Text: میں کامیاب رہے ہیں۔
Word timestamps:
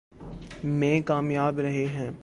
میں 0.63 1.01
کامیاب 1.01 1.59
رہے 1.59 1.85
ہیں۔ 1.85 2.11